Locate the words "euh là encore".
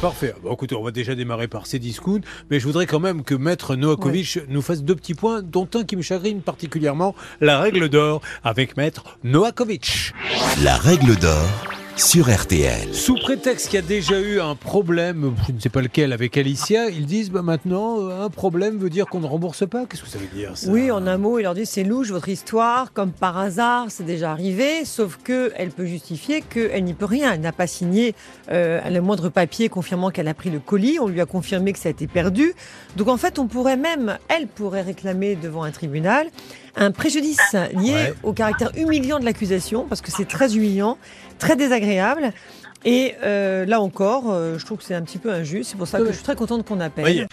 43.24-44.24